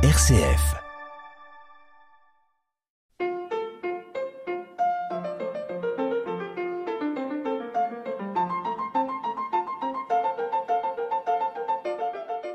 [0.00, 0.76] RCF.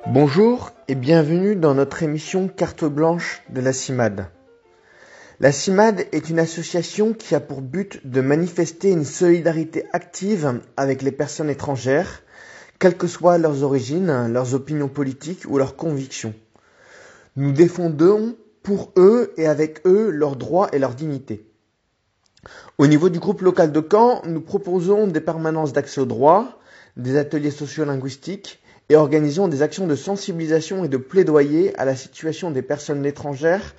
[0.08, 4.30] Bonjour et bienvenue dans notre émission Carte blanche de la CIMAD.
[5.42, 11.02] La CIMAD est une association qui a pour but de manifester une solidarité active avec
[11.02, 12.24] les personnes étrangères,
[12.80, 16.34] quelles que soient leurs origines, leurs opinions politiques ou leurs convictions.
[17.36, 21.48] Nous défendons pour eux et avec eux leurs droits et leur dignité.
[22.78, 26.60] Au niveau du groupe local de Caen, nous proposons des permanences d'accès aux droits,
[26.98, 32.52] des ateliers sociolinguistiques et organisons des actions de sensibilisation et de plaidoyer à la situation
[32.52, 33.76] des personnes étrangères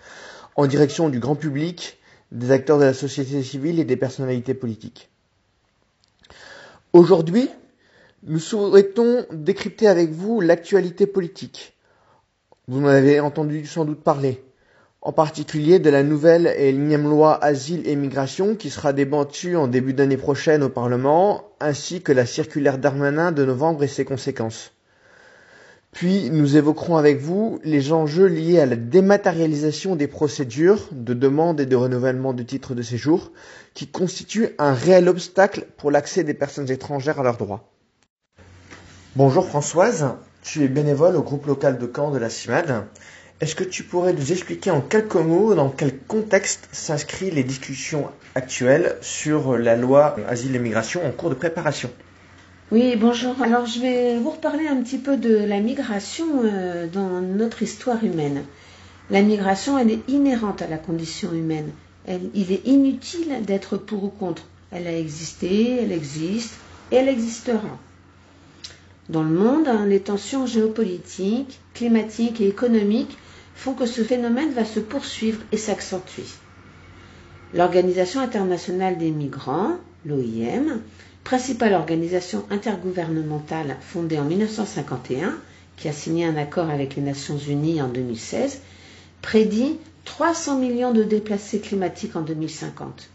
[0.56, 1.98] en direction du grand public,
[2.32, 5.10] des acteurs de la société civile et des personnalités politiques.
[6.92, 7.50] Aujourd'hui,
[8.22, 11.73] nous souhaitons décrypter avec vous l'actualité politique.
[12.66, 14.42] Vous en avez entendu sans doute parler,
[15.02, 19.68] en particulier de la nouvelle et l'énième loi Asile et Migration qui sera débattue en
[19.68, 24.72] début d'année prochaine au Parlement, ainsi que la circulaire Darmanin de novembre et ses conséquences.
[25.92, 31.60] Puis nous évoquerons avec vous les enjeux liés à la dématérialisation des procédures de demande
[31.60, 33.30] et de renouvellement de titres de séjour,
[33.74, 37.68] qui constituent un réel obstacle pour l'accès des personnes étrangères à leurs droits.
[39.16, 42.84] Bonjour Françoise, tu es bénévole au groupe local de Caen de la CIMAD.
[43.40, 48.08] Est-ce que tu pourrais nous expliquer en quelques mots dans quel contexte s'inscrivent les discussions
[48.34, 51.90] actuelles sur la loi Asile et Migration en cours de préparation?
[52.70, 53.40] Oui, bonjour.
[53.42, 58.04] Alors je vais vous reparler un petit peu de la migration euh, dans notre histoire
[58.04, 58.44] humaine.
[59.10, 61.70] La migration, elle est inhérente à la condition humaine.
[62.34, 64.44] il est inutile d'être pour ou contre.
[64.70, 66.54] Elle a existé, elle existe
[66.90, 67.78] et elle existera.
[69.10, 73.18] Dans le monde, les tensions géopolitiques, climatiques et économiques
[73.54, 76.24] font que ce phénomène va se poursuivre et s'accentuer.
[77.52, 80.80] L'Organisation internationale des migrants, l'OIM,
[81.22, 85.36] principale organisation intergouvernementale fondée en 1951,
[85.76, 88.60] qui a signé un accord avec les Nations Unies en 2016,
[89.22, 93.10] prédit 300 millions de déplacés climatiques en 2050.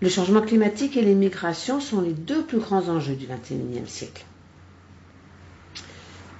[0.00, 4.24] Le changement climatique et les migrations sont les deux plus grands enjeux du XXIe siècle.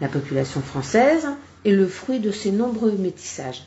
[0.00, 1.26] La population française
[1.64, 3.62] est le fruit de ces nombreux métissages.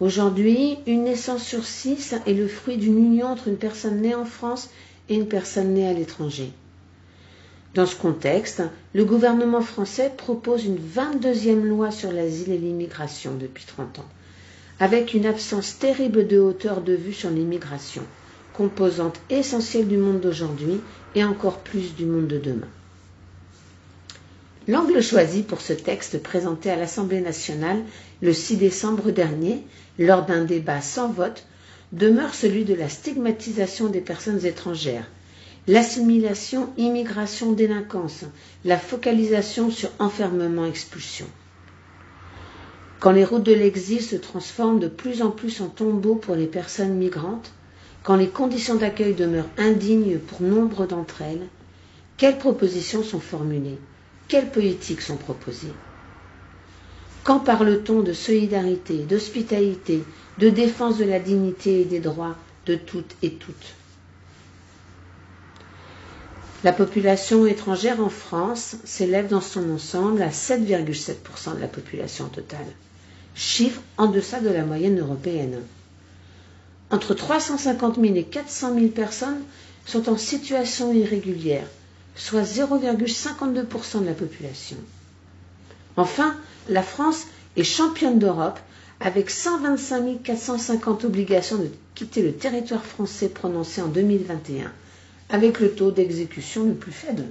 [0.00, 4.24] Aujourd'hui, une naissance sur six est le fruit d'une union entre une personne née en
[4.24, 4.70] France
[5.08, 6.50] et une personne née à l'étranger.
[7.74, 8.62] Dans ce contexte,
[8.94, 14.08] le gouvernement français propose une 22e loi sur l'asile et l'immigration depuis 30 ans,
[14.80, 18.02] avec une absence terrible de hauteur de vue sur l'immigration,
[18.54, 20.80] composante essentielle du monde d'aujourd'hui
[21.14, 22.68] et encore plus du monde de demain.
[24.68, 27.82] L'angle choisi pour ce texte présenté à l'Assemblée nationale
[28.20, 29.64] le 6 décembre dernier,
[29.98, 31.44] lors d'un débat sans vote,
[31.90, 35.10] demeure celui de la stigmatisation des personnes étrangères,
[35.66, 38.24] l'assimilation, immigration, délinquance,
[38.64, 41.26] la focalisation sur enfermement, expulsion.
[43.00, 46.46] Quand les routes de l'exil se transforment de plus en plus en tombeaux pour les
[46.46, 47.50] personnes migrantes,
[48.04, 51.48] quand les conditions d'accueil demeurent indignes pour nombre d'entre elles,
[52.16, 53.78] quelles propositions sont formulées?
[54.32, 55.74] Quelles politiques sont proposées?
[57.22, 60.02] Quand parle-t-on de solidarité, d'hospitalité,
[60.38, 62.34] de défense de la dignité et des droits
[62.64, 63.74] de toutes et toutes?
[66.64, 72.72] La population étrangère en France s'élève dans son ensemble à 7,7% de la population totale,
[73.34, 75.60] chiffre en deçà de la moyenne européenne.
[76.90, 79.42] Entre 350 000 et 400 000 personnes
[79.84, 81.66] sont en situation irrégulière,
[82.16, 84.76] soit 0,52% de la population.
[85.96, 86.36] Enfin,
[86.68, 88.58] la France est championne d'Europe
[89.00, 94.70] avec 125 450 obligations de quitter le territoire français prononcées en 2021,
[95.28, 97.24] avec le taux d'exécution le plus faible.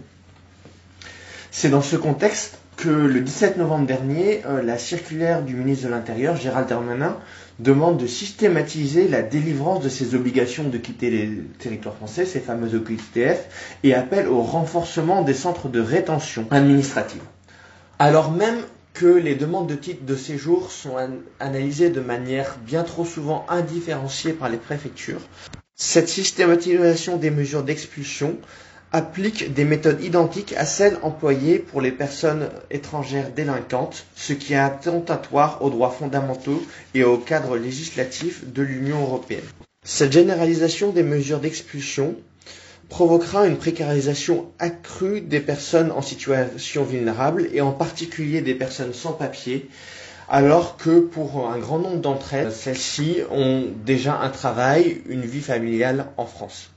[1.50, 5.92] C'est dans ce contexte que le 17 novembre dernier, euh, la circulaire du ministre de
[5.92, 7.16] l'Intérieur, Gérald Darmanin,
[7.60, 11.30] demande de systématiser la délivrance de ces obligations de quitter les
[11.60, 17.22] territoires français, ces fameuses OQTF, et appelle au renforcement des centres de rétention administrative.
[18.00, 18.57] Alors même
[18.95, 20.95] que les demandes de titres de séjour sont
[21.39, 25.22] analysées de manière bien trop souvent indifférenciée par les préfectures.
[25.75, 28.38] Cette systématisation des mesures d'expulsion
[28.93, 34.57] applique des méthodes identiques à celles employées pour les personnes étrangères délinquantes, ce qui est
[34.57, 36.61] attentatoire aux droits fondamentaux
[36.93, 39.43] et au cadre législatif de l'Union européenne.
[39.83, 42.15] Cette généralisation des mesures d'expulsion
[42.89, 49.13] provoquera une précarisation accrue des personnes en situation vulnérable et en particulier des personnes sans
[49.13, 49.69] papier,
[50.27, 55.41] alors que pour un grand nombre d'entre elles, celles-ci ont déjà un travail, une vie
[55.41, 56.71] familiale en France.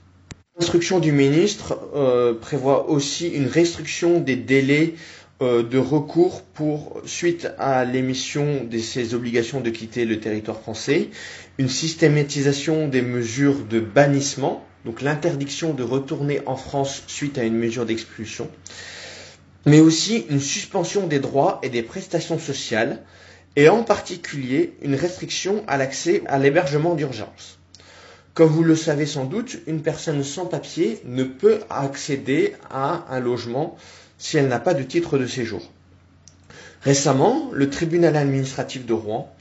[0.57, 4.93] L'instruction du ministre euh, prévoit aussi une restriction des délais
[5.41, 11.09] euh, de recours pour suite à l'émission de ces obligations de quitter le territoire français,
[11.57, 17.57] une systématisation des mesures de bannissement, donc l'interdiction de retourner en France suite à une
[17.57, 18.49] mesure d'expulsion,
[19.65, 23.03] mais aussi une suspension des droits et des prestations sociales,
[23.57, 27.59] et en particulier une restriction à l'accès à l'hébergement d'urgence.
[28.35, 33.21] Comme vous le savez sans doute, une personne sans papier ne peut accéder à un
[33.21, 33.77] logement
[34.17, 35.61] si elle n'a pas de titre de séjour.
[36.81, 39.33] Récemment, le tribunal administratif de Rouen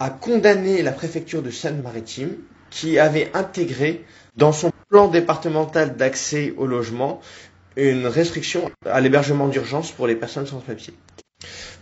[0.00, 2.34] a condamné la préfecture de Seine-Maritime
[2.70, 4.04] qui avait intégré
[4.36, 7.20] dans son plan départemental d'accès au logement
[7.76, 10.92] une restriction à l'hébergement d'urgence pour les personnes sans papier.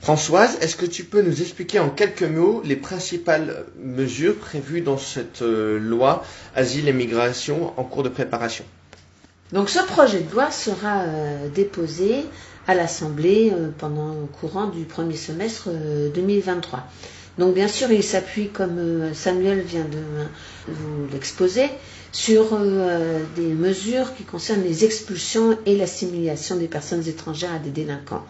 [0.06, 4.98] Françoise, est-ce que tu peux nous expliquer en quelques mots les principales mesures prévues dans
[4.98, 6.22] cette euh, loi
[6.54, 8.64] Asile et Migration en cours de préparation?
[9.50, 12.24] Donc ce projet de loi sera euh, déposé
[12.68, 15.70] à l'Assemblée euh, pendant le courant du premier semestre
[16.14, 16.84] 2023.
[17.38, 19.98] Donc bien sûr, il s'appuie, comme Samuel vient de
[20.68, 21.68] vous l'exposer,
[22.12, 22.56] sur
[23.34, 28.24] des mesures qui concernent les expulsions et l'assimilation des personnes étrangères à des délinquants.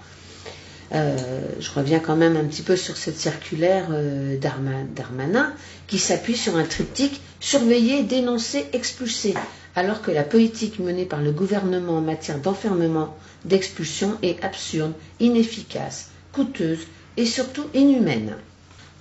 [0.95, 1.17] Euh,
[1.59, 5.53] je reviens quand même un petit peu sur cette circulaire euh, d'Armanin
[5.89, 9.35] qui s'appuie sur un triptyque surveiller, dénoncer, expulser,
[9.75, 16.11] alors que la politique menée par le gouvernement en matière d'enfermement, d'expulsion est absurde, inefficace,
[16.33, 16.87] coûteuse
[17.17, 18.37] et surtout inhumaine.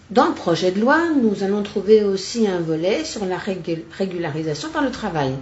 [0.10, 4.84] Dans le projet de loi, nous allons trouver aussi un volet sur la régularisation par
[4.84, 5.34] le travail.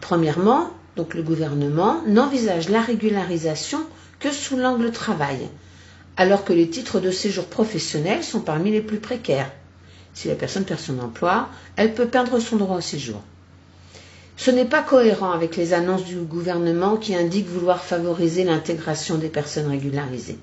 [0.00, 3.80] Premièrement, donc le gouvernement n'envisage la régularisation
[4.20, 5.48] que sous l'angle travail,
[6.16, 9.50] alors que les titres de séjour professionnels sont parmi les plus précaires.
[10.14, 13.22] Si la personne perd son emploi, elle peut perdre son droit au séjour.
[14.38, 19.28] Ce n'est pas cohérent avec les annonces du gouvernement qui indiquent vouloir favoriser l'intégration des
[19.28, 20.38] personnes régularisées.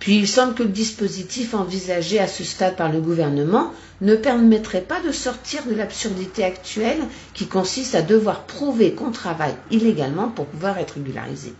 [0.00, 4.80] Puis il semble que le dispositif envisagé à ce stade par le gouvernement ne permettrait
[4.82, 7.00] pas de sortir de l'absurdité actuelle
[7.32, 11.54] qui consiste à devoir prouver qu'on travaille illégalement pour pouvoir être régularisé.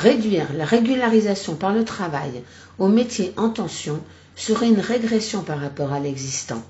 [0.00, 2.42] Réduire la régularisation par le travail
[2.78, 4.02] aux métiers en tension
[4.34, 6.62] serait une régression par rapport à l'existant.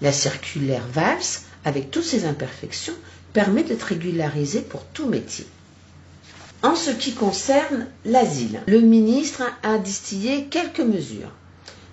[0.00, 2.94] La circulaire VALS, avec toutes ses imperfections,
[3.32, 5.46] permet d'être régularisée pour tout métier.
[6.62, 11.32] En ce qui concerne l'asile, le ministre a distillé quelques mesures.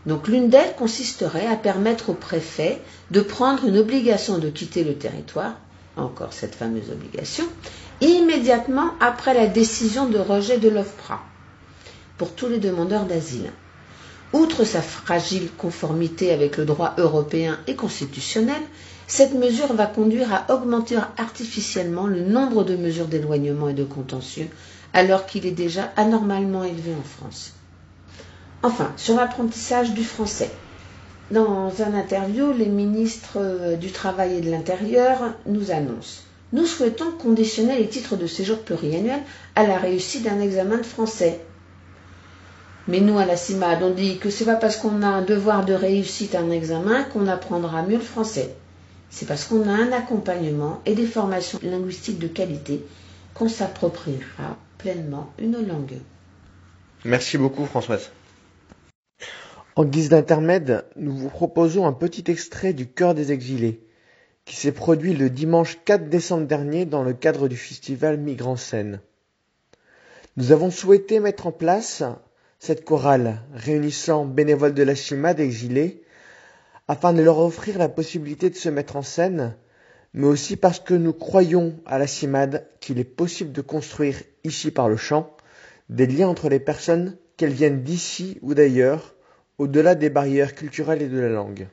[0.05, 2.79] Donc l'une d'elles consisterait à permettre au préfet
[3.09, 5.55] de prendre une obligation de quitter le territoire,
[5.97, 7.45] encore cette fameuse obligation,
[8.01, 11.21] immédiatement après la décision de rejet de l'OFPRA
[12.17, 13.51] pour tous les demandeurs d'asile.
[14.33, 18.61] Outre sa fragile conformité avec le droit européen et constitutionnel,
[19.07, 24.47] cette mesure va conduire à augmenter artificiellement le nombre de mesures d'éloignement et de contentieux,
[24.93, 27.53] alors qu'il est déjà anormalement élevé en France.
[28.63, 30.51] Enfin, sur l'apprentissage du français.
[31.29, 36.21] Dans un interview, les ministres euh, du Travail et de l'Intérieur nous annoncent
[36.53, 39.23] nous souhaitons conditionner les titres de séjour pluriannuels
[39.55, 41.39] à la réussite d'un examen de français.
[42.87, 45.65] Mais nous, à la CIMAD, on dit que c'est pas parce qu'on a un devoir
[45.65, 48.55] de réussite à un examen qu'on apprendra mieux le français.
[49.09, 52.83] C'est parce qu'on a un accompagnement et des formations linguistiques de qualité
[53.33, 55.99] qu'on s'appropriera pleinement une langue.
[57.05, 58.11] Merci beaucoup, Françoise.
[59.75, 63.81] En guise d'intermède, nous vous proposons un petit extrait du Cœur des exilés
[64.51, 68.99] qui s'est produit le dimanche 4 décembre dernier dans le cadre du festival Migrants Scène.
[70.35, 72.03] Nous avons souhaité mettre en place
[72.59, 76.03] cette chorale réunissant bénévoles de la CIMAD exilés
[76.89, 79.55] afin de leur offrir la possibilité de se mettre en scène,
[80.13, 84.69] mais aussi parce que nous croyons à la CIMAD qu'il est possible de construire ici
[84.69, 85.33] par le chant
[85.87, 89.15] des liens entre les personnes qu'elles viennent d'ici ou d'ailleurs,
[89.59, 91.69] au-delà des barrières culturelles et de la langue.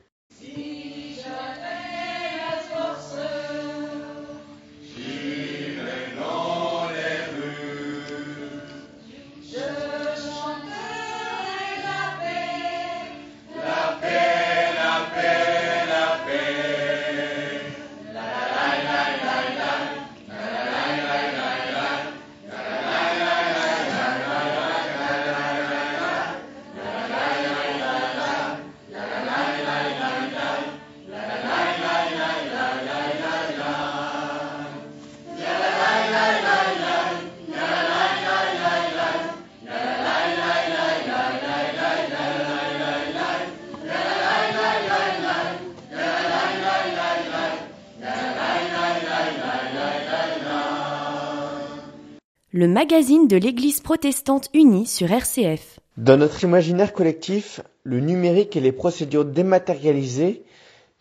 [52.59, 55.79] Le magazine de l'Église protestante unie sur RCF.
[55.95, 60.43] Dans notre imaginaire collectif, le numérique et les procédures dématérialisées,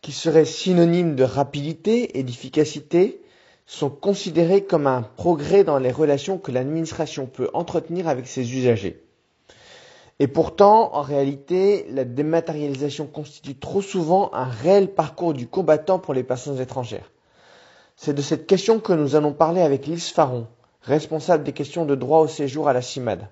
[0.01, 3.21] qui seraient synonymes de rapidité et d'efficacité,
[3.67, 9.03] sont considérés comme un progrès dans les relations que l'administration peut entretenir avec ses usagers.
[10.21, 16.15] Et pourtant, en réalité, la dématérialisation constitue trop souvent un réel parcours du combattant pour
[16.15, 17.11] les personnes étrangères.
[17.97, 20.47] C'est de cette question que nous allons parler avec Lise Faron,
[20.83, 23.29] responsable des questions de droit au séjour à la CIMAD.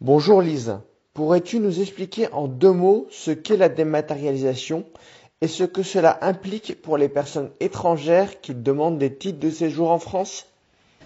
[0.00, 0.78] Bonjour Lise,
[1.14, 4.84] pourrais-tu nous expliquer en deux mots ce qu'est la dématérialisation
[5.40, 9.90] et ce que cela implique pour les personnes étrangères qui demandent des titres de séjour
[9.90, 10.46] en France?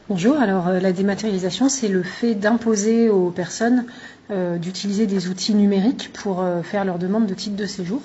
[0.08, 3.86] Bonjour, alors euh, la dématérialisation, c'est le fait d'imposer aux personnes
[4.30, 8.02] euh, d'utiliser des outils numériques pour euh, faire leur demande de titre de séjour.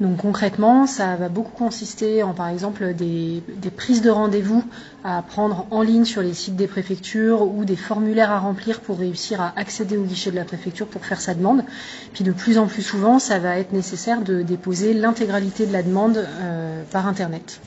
[0.00, 3.42] Donc concrètement, ça va beaucoup consister en par exemple des,
[3.76, 4.62] prises de rendez-vous
[5.02, 8.98] à prendre en ligne sur les sites des préfectures ou des formulaires à remplir pour
[8.98, 11.64] réussir à accéder au guichet de la préfecture pour faire sa demande.
[12.12, 15.82] Puis de plus en plus souvent, ça va être nécessaire de déposer l'intégralité de la
[15.82, 17.60] demande euh, par Internet.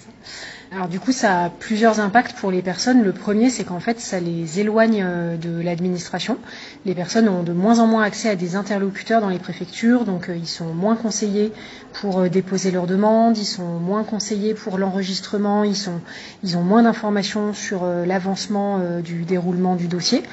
[0.73, 3.03] Alors du coup, ça a plusieurs impacts pour les personnes.
[3.03, 6.37] Le premier, c'est qu'en fait, ça les éloigne euh, de l'administration.
[6.85, 10.29] Les personnes ont de moins en moins accès à des interlocuteurs dans les préfectures, donc
[10.29, 11.51] euh, ils sont moins conseillés
[11.93, 17.53] pour euh, déposer leurs demandes, ils sont moins conseillés pour l'enregistrement, ils, ont moins d'informations
[17.53, 20.23] sur l'avancement du déroulement du dossier.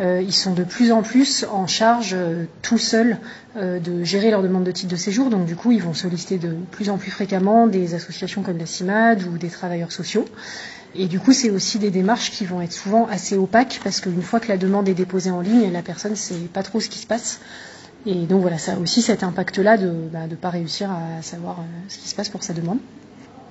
[0.00, 2.16] ils sont de plus en plus en charge
[2.62, 3.18] tout seuls
[3.56, 6.54] de gérer leur demande de titre de séjour, donc du coup, ils vont solliciter de
[6.70, 10.26] plus en plus fréquemment des associations comme la CIMAD ou des travailleurs sociaux.
[10.98, 14.22] Et du coup, c'est aussi des démarches qui vont être souvent assez opaques parce qu'une
[14.22, 16.88] fois que la demande est déposée en ligne, la personne ne sait pas trop ce
[16.88, 17.40] qui se passe.
[18.06, 21.58] Et donc voilà, ça a aussi cet impact-là de ne bah, pas réussir à savoir
[21.58, 22.78] euh, ce qui se passe pour sa demande.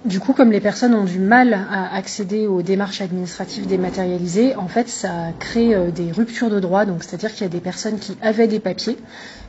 [0.06, 4.68] Du coup, comme les personnes ont du mal à accéder aux démarches administratives dématérialisées, en
[4.68, 6.86] fait, ça crée euh, des ruptures de droit.
[6.86, 8.98] Donc, c'est-à-dire qu'il y a des personnes qui avaient des papiers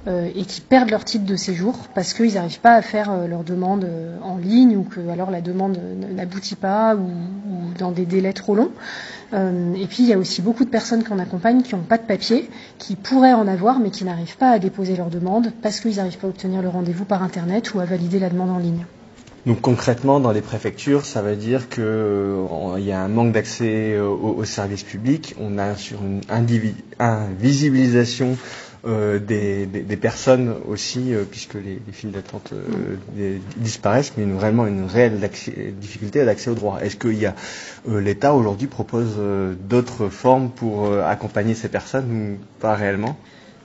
[0.09, 3.45] euh, et qui perdent leur titre de séjour parce qu'ils n'arrivent pas à faire leur
[3.45, 3.89] demande
[4.23, 5.79] en ligne ou que alors la demande
[6.17, 7.11] n'aboutit pas ou,
[7.79, 8.73] dans des délais trop longs.
[9.33, 12.07] Et puis, il y a aussi beaucoup de personnes qu'on accompagne qui n'ont pas de
[12.07, 15.97] papiers, qui pourraient en avoir mais qui n'arrivent pas à déposer leur demande parce qu'ils
[15.97, 18.87] n'arrivent pas à obtenir le rendez-vous par Internet ou à valider la demande en ligne.
[19.47, 23.97] Donc concrètement, dans les préfectures, ça veut dire qu'il euh, y a un manque d'accès
[23.97, 25.37] aux, services publics.
[25.41, 26.21] On a sur une
[26.99, 28.37] invisibilisation
[28.87, 32.53] euh, des, personnes aussi, euh, puisque les, les files d'attente
[33.57, 35.19] disparaissent, mais une, réellement une réelle
[35.81, 36.83] difficulté d'accès aux droits.
[36.83, 37.09] Est-ce que
[37.89, 39.17] l'État aujourd'hui propose
[39.69, 43.17] d'autres formes pour accompagner ces personnes ou pas réellement?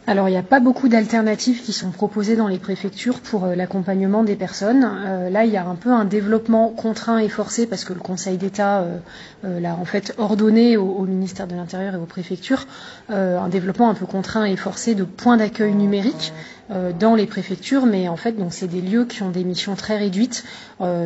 [0.07, 3.55] Alors il n'y a pas beaucoup d'alternatives qui sont proposées dans les préfectures pour euh,
[3.55, 4.83] l'accompagnement des personnes.
[4.83, 7.99] Euh, là, il y a un peu un développement contraint et forcé parce que le
[7.99, 12.65] Conseil d'État euh, l'a en fait ordonné au, ministère de l'Intérieur et aux préfectures
[13.09, 16.33] un développement un peu contraint et forcé de points d'accueil numériques
[16.99, 19.97] dans les préfectures, mais en fait, donc c'est des lieux qui ont des missions très
[19.97, 20.45] réduites.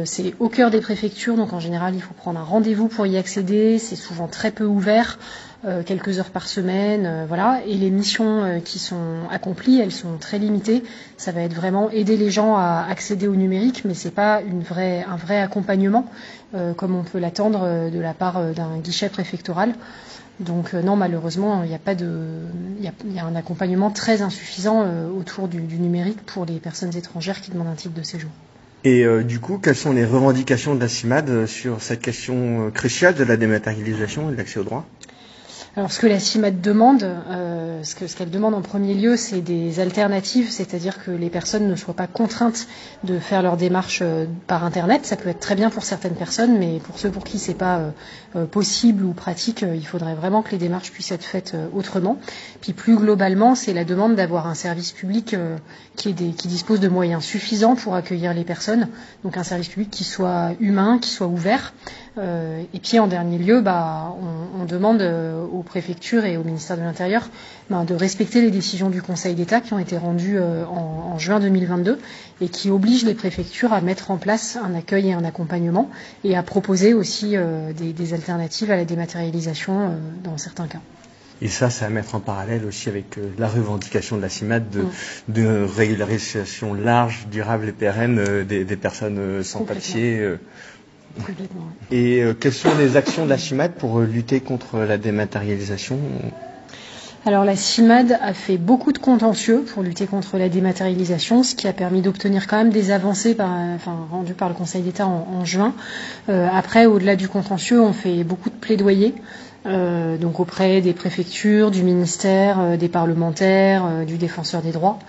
[0.04, 3.18] c'est au cœur des préfectures, donc en général, il faut prendre un rendez-vous pour y
[3.18, 3.80] accéder.
[3.80, 5.18] C'est souvent très peu ouvert.
[5.65, 7.62] Euh, quelques heures par semaine, euh, voilà.
[7.65, 10.84] Et les missions euh, qui sont accomplies, elles sont très limitées.
[11.17, 15.15] Ça va être vraiment aider les gens à accéder au numérique, mais c'est pas un
[15.15, 16.05] vrai accompagnement
[16.77, 19.74] comme on peut l'attendre de la part d'un guichet préfectoral.
[20.39, 22.07] Donc non, malheureusement, il a pas de,
[22.79, 24.86] il y, a, un accompagnement très insuffisant
[25.19, 28.29] autour du, numérique pour les personnes étrangères qui demandent un titre de séjour.
[28.86, 33.25] Et du coup, quelles sont les revendications de la CIMAD sur cette question cruciale de
[33.25, 34.86] la dématérialisation et de l'accès au droit
[35.77, 39.82] alors ce que la CIMAD demande, euh, ce qu'elle demande en premier lieu, c'est des
[39.82, 42.67] alternatives, c'est-à-dire que les personnes ne soient pas contraintes
[43.03, 45.05] de faire leur démarche euh, par Internet.
[45.05, 47.91] Ça peut être très bien pour certaines personnes, mais pour ceux pour qui c'est pas
[48.38, 52.20] euh, possible ou pratique, il faudrait vraiment que les démarches puissent être faites autrement.
[52.62, 55.36] Puis plus globalement, c'est la demande d'avoir un service public
[55.98, 58.88] qui dispose de moyens suffisants pour accueillir les personnes,
[59.24, 61.74] donc un service public qui soit humain, qui soit ouvert.
[62.17, 66.81] Et puis en dernier lieu, bah, on, on demande aux préfectures et au ministère de
[66.81, 67.29] l'Intérieur
[67.69, 71.39] ben, de respecter les décisions du Conseil d'État qui ont été rendues euh, en, juin
[71.39, 72.00] 2022
[72.41, 75.89] et qui obligent les préfectures à mettre en place un accueil et un accompagnement
[76.24, 80.81] et à proposer aussi euh, des, alternatives à la dématérialisation euh, dans certains cas.
[81.41, 84.81] Et ça, c'est à mettre en parallèle aussi avec la revendication de la CIMAD de,
[84.81, 84.89] mm.
[85.29, 90.38] de régularisation large, durable et pérenne des, personnes sans papier.
[91.91, 95.98] Et euh, quelles sont les actions de la CIMAD pour euh, lutter contre la dématérialisation?
[97.27, 101.67] Alors la CIMAD a fait beaucoup de contentieux pour lutter contre la dématérialisation, ce qui
[101.67, 105.43] a permis d'obtenir quand même des avancées par, enfin, rendues par le Conseil d'État en,
[105.43, 105.74] juin.
[106.29, 109.15] Euh, après, au-delà du contentieux, on fait beaucoup de plaidoyers.
[109.65, 115.00] Euh, donc auprès des préfectures, du ministère, euh, des parlementaires, euh, du défenseur des droits.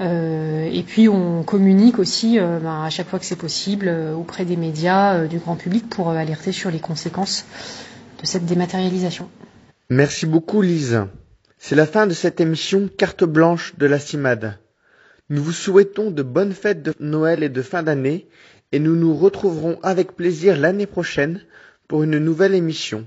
[0.00, 5.26] et puis on communique aussi ben, à chaque fois que c'est possible auprès des médias,
[5.26, 7.46] du grand public pour alerter sur les conséquences
[8.20, 9.30] de cette dématérialisation.
[9.88, 11.00] Merci beaucoup Lise.
[11.58, 14.58] C'est la fin de cette émission Carte blanche de la CIMAD.
[15.30, 18.28] Nous vous souhaitons de bonnes fêtes de Noël et de fin d'année
[18.72, 21.40] et nous nous retrouverons avec plaisir l'année prochaine
[21.88, 23.06] pour une nouvelle émission.